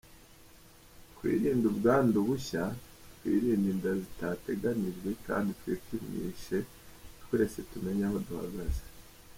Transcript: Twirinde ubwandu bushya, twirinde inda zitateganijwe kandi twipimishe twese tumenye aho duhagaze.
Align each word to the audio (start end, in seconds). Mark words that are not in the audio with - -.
Twirinde 1.13 1.65
ubwandu 1.71 2.17
bushya, 2.27 2.63
twirinde 3.15 3.67
inda 3.73 3.91
zitateganijwe 4.01 5.09
kandi 5.27 5.49
twipimishe 5.59 6.57
twese 7.23 7.59
tumenye 7.69 8.03
aho 8.09 8.17
duhagaze. 8.27 8.83